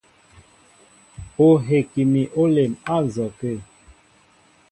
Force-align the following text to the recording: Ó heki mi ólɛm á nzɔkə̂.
Ó 1.45 1.47
heki 1.67 2.03
mi 2.11 2.23
ólɛm 2.41 2.73
á 2.93 2.95
nzɔkə̂. 3.05 3.55